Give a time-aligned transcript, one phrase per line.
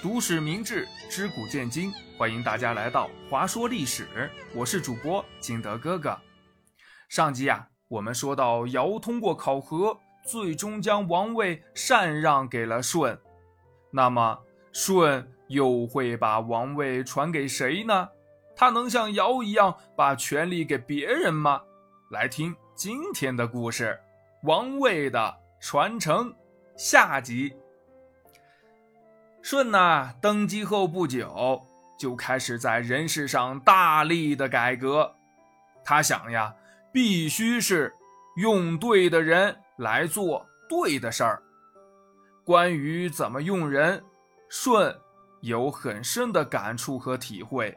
[0.00, 4.30] 读史明智，知古见今，欢迎大家来到华说历史。
[4.54, 6.16] 我是主播金德哥哥。
[7.08, 13.18] 上集啊，我们说到尧通过考核，最终将王位禅让给了舜。
[13.90, 14.38] 那么
[14.72, 18.08] 舜又会把王位传给谁呢？
[18.54, 21.60] 他能像尧一样把权力给别人吗？
[22.12, 23.98] 来听今天的故事：
[24.44, 26.32] 王位的传承。
[26.76, 27.52] 下集。
[29.50, 31.66] 舜呐，登基后不久，
[31.98, 35.10] 就开始在人事上大力的改革。
[35.82, 36.54] 他想呀，
[36.92, 37.90] 必须是
[38.36, 41.42] 用对的人来做对的事儿。
[42.44, 44.04] 关于怎么用人，
[44.50, 44.94] 舜
[45.40, 47.74] 有很深的感触和体会，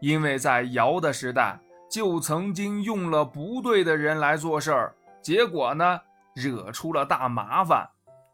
[0.00, 1.60] 因为在尧的时代，
[1.90, 6.00] 就曾经用了不对的人来做事儿，结果呢，
[6.34, 7.86] 惹出了大麻烦，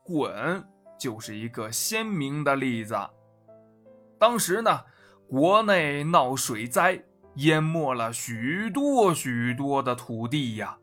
[0.04, 0.64] 滚。
[0.98, 2.96] 就是一个鲜明的例子。
[4.18, 4.80] 当时呢，
[5.28, 7.02] 国内闹水灾，
[7.34, 10.78] 淹没了许多许多的土地呀。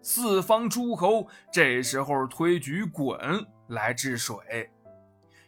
[0.00, 4.70] 四方诸侯这时候推举鲧来治水，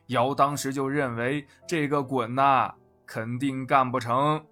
[0.06, 2.74] 尧当时就认为这个鲧呐
[3.06, 4.44] 肯定干不成，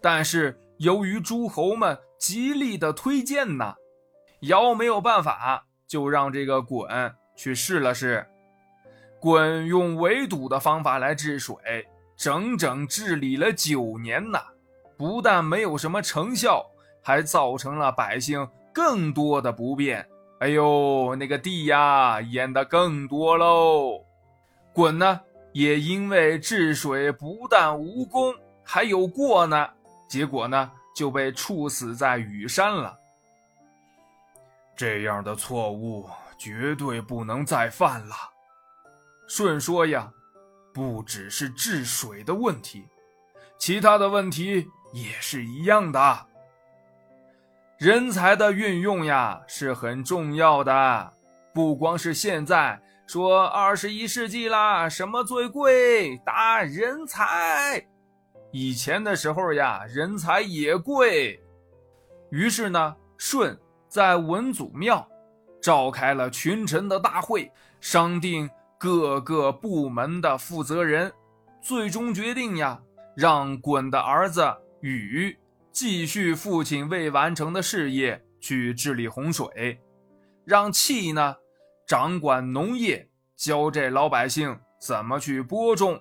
[0.00, 3.74] 但是由于诸侯们极力的推荐呐，
[4.40, 8.26] 尧没有办法，就让这个鲧去试了试。
[9.22, 11.56] 鲧用围堵的方法来治水，
[12.16, 14.40] 整整治理了九年呐，
[14.98, 16.66] 不但没有什么成效，
[17.00, 20.04] 还造成了百姓更多的不便。
[20.40, 24.04] 哎呦，那个地呀，淹得更多喽。
[24.74, 25.20] 鲧呢，
[25.52, 29.68] 也因为治水不但无功，还有过呢，
[30.08, 32.98] 结果呢，就被处死在羽山了。
[34.74, 38.16] 这样的错误绝对不能再犯了。
[39.34, 40.12] 舜说呀，
[40.74, 42.84] 不只是治水的问题，
[43.56, 46.26] 其他的问题也是一样的。
[47.78, 51.14] 人才的运用呀是很重要的，
[51.54, 56.18] 不光是现在说二十一世纪啦，什么最贵？
[56.26, 57.82] 答人才。
[58.50, 61.42] 以前的时候呀，人才也贵。
[62.30, 63.58] 于是呢，舜
[63.88, 65.08] 在文祖庙
[65.62, 68.46] 召开了群臣的大会，商定。
[68.82, 71.12] 各个部门的负责人
[71.62, 72.82] 最终决定呀，
[73.14, 74.44] 让鲧的儿子
[74.80, 75.38] 禹
[75.70, 79.78] 继续父亲未完成的事业，去治理洪水；
[80.44, 81.36] 让契呢
[81.86, 85.94] 掌管农业，教这老百姓怎么去播种；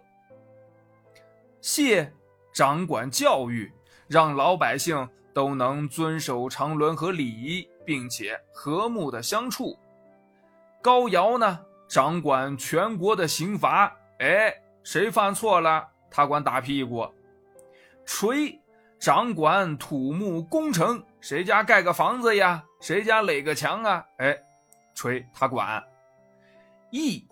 [1.62, 2.12] 谢
[2.52, 3.72] 掌管教育，
[4.08, 9.78] 让老百姓都能遵守常伦和礼仪，并且和睦的相处；
[10.82, 11.60] 高尧呢？
[11.92, 17.06] 掌管全国的刑罚，哎，谁犯错了，他管打屁股。
[18.06, 18.58] 锤
[18.98, 24.38] 掌管土木工程，谁家盖个房子呀，谁家垒个墙啊，哎，
[24.96, 25.84] 锤他管。
[26.92, 27.28] 义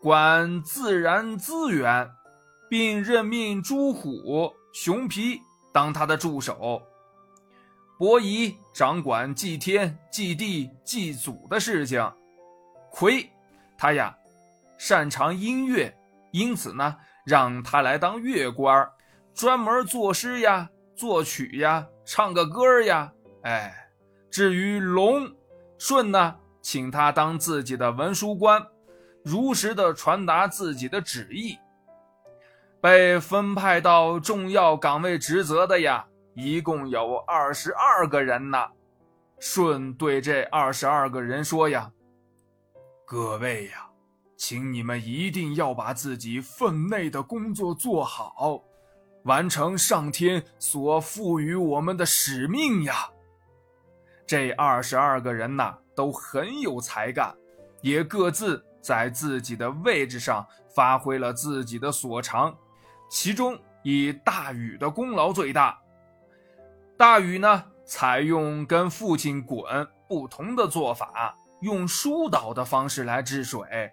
[0.00, 2.10] 管自然资源，
[2.68, 5.40] 并任命朱虎、熊皮
[5.72, 6.82] 当他的助手。
[7.96, 12.12] 伯夷掌管祭天、祭地、祭祖的事情。
[12.90, 13.30] 魁。
[13.78, 14.16] 他呀，
[14.78, 15.96] 擅长音乐，
[16.30, 18.88] 因此呢，让他来当乐官
[19.34, 23.12] 专门作诗呀、作曲呀、唱个歌呀。
[23.42, 23.88] 哎，
[24.30, 25.30] 至于龙
[25.78, 28.66] 舜呢，请他当自己的文书官，
[29.22, 31.58] 如实的传达自己的旨意。
[32.80, 38.58] 被分派到重要岗位职责的呀，一共有二十二个人呢。
[39.38, 41.90] 舜对这二十二个人说呀。
[43.08, 43.88] 各位呀，
[44.36, 48.60] 请你们一定要把自己分内的工作做好，
[49.22, 53.08] 完成上天所赋予我们的使命呀。
[54.26, 57.32] 这二十二个人呐，都很有才干，
[57.80, 60.44] 也各自在自己的位置上
[60.74, 62.52] 发挥了自己的所长。
[63.08, 65.78] 其中以大禹的功劳最大。
[66.96, 71.38] 大禹呢，采用跟父亲鲧不同的做法。
[71.60, 73.92] 用疏导的方式来治水，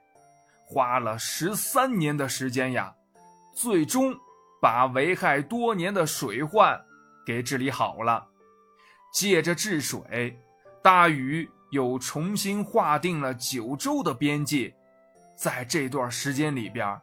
[0.66, 2.94] 花了十三年的时间呀，
[3.56, 4.14] 最终
[4.62, 6.80] 把危害多年的水患
[7.26, 8.28] 给治理好了。
[9.14, 10.38] 借着治水，
[10.82, 14.76] 大禹又重新划定了九州的边界。
[15.36, 17.00] 在这段时间里边，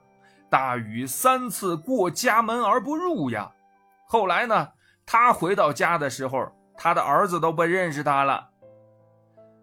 [0.51, 3.51] 大禹三次过家门而不入呀。
[4.07, 4.69] 后来呢，
[5.07, 8.51] 他回到家的时候，他的儿子都不认识他了。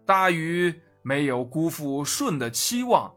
[0.05, 0.81] 大禹。
[1.07, 3.09] 没有辜负舜的期望，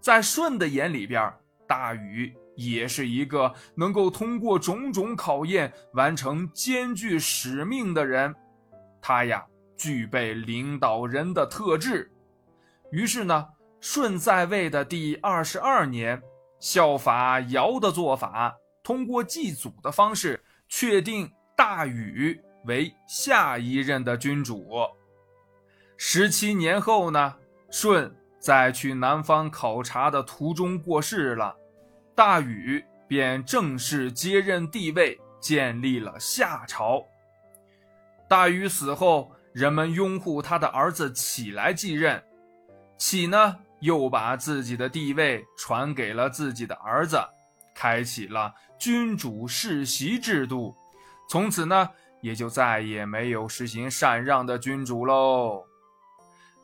[0.00, 1.32] 在舜的眼里边，
[1.64, 8.34] 大禹也是一个能够通过种种考验完成艰巨使命的人。
[9.00, 9.46] 他呀，
[9.76, 12.10] 具备领导人的特质。
[12.90, 13.46] 于是呢，
[13.80, 16.20] 舜在位的第二十二年，
[16.58, 18.52] 效法尧的做法，
[18.82, 24.66] 通过祭祖的方式，确定大禹为下一任的君主。
[26.02, 27.34] 十七年后呢，
[27.70, 31.54] 舜在去南方考察的途中过世了。
[32.14, 37.04] 大禹便正式接任帝位，建立了夏朝。
[38.26, 42.20] 大禹死后，人们拥护他的儿子启来继任，
[42.96, 47.20] 启呢又把自己的地位传给了自己的儿子，
[47.74, 50.74] 开启了君主世袭制度。
[51.28, 51.90] 从此呢，
[52.22, 55.66] 也就再也没有实行禅让的君主喽。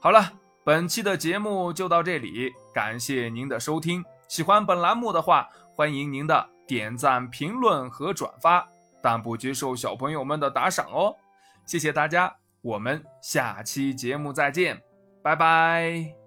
[0.07, 0.33] 好了，
[0.63, 4.05] 本期的节目就到这里，感谢您的收听。
[4.29, 8.65] 喜欢本栏目的话，欢迎您的点赞、评论和转发，
[9.03, 11.13] 但不接受小朋友们的打赏哦。
[11.65, 12.33] 谢谢大家，
[12.63, 14.81] 我们下期节目再见，
[15.25, 16.26] 拜拜。